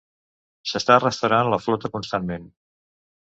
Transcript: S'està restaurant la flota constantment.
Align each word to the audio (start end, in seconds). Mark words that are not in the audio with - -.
S'està 0.69 0.95
restaurant 1.03 1.51
la 1.53 1.61
flota 1.65 1.91
constantment. 1.97 2.49